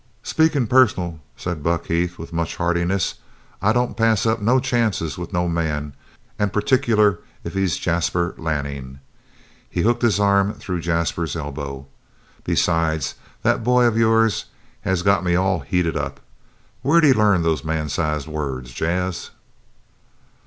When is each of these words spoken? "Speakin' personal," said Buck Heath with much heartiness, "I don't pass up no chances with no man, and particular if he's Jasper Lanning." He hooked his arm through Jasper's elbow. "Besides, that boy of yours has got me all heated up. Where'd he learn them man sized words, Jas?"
"Speakin' 0.23 0.65
personal," 0.65 1.19
said 1.37 1.61
Buck 1.61 1.85
Heath 1.85 2.17
with 2.17 2.33
much 2.33 2.55
heartiness, 2.55 3.19
"I 3.61 3.71
don't 3.71 3.95
pass 3.95 4.25
up 4.25 4.41
no 4.41 4.59
chances 4.59 5.15
with 5.15 5.31
no 5.31 5.47
man, 5.47 5.93
and 6.39 6.51
particular 6.51 7.19
if 7.43 7.53
he's 7.53 7.77
Jasper 7.77 8.33
Lanning." 8.39 8.97
He 9.69 9.81
hooked 9.81 10.01
his 10.01 10.19
arm 10.19 10.55
through 10.55 10.79
Jasper's 10.81 11.35
elbow. 11.35 11.85
"Besides, 12.43 13.13
that 13.43 13.63
boy 13.63 13.85
of 13.85 13.95
yours 13.95 14.45
has 14.81 15.03
got 15.03 15.23
me 15.23 15.35
all 15.35 15.59
heated 15.59 15.95
up. 15.95 16.19
Where'd 16.81 17.03
he 17.03 17.13
learn 17.13 17.43
them 17.43 17.59
man 17.63 17.87
sized 17.87 18.25
words, 18.27 18.73
Jas?" 18.73 19.29